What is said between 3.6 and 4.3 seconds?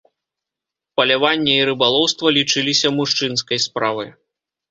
справай.